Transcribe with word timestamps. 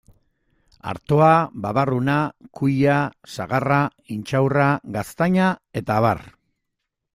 Artoa, 0.93 1.33
babarruna, 1.65 2.15
kuia, 2.61 2.97
sagarra, 3.35 3.79
intxaurra, 4.17 4.73
gaztaina 4.99 5.53
eta 5.83 6.03
abar. 6.03 6.27